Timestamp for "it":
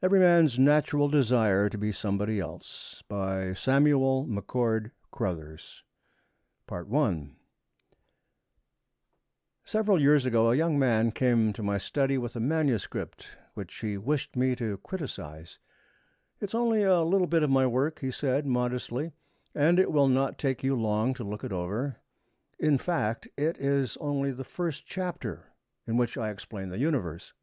16.40-16.46, 19.78-19.92, 21.44-21.52, 23.36-23.58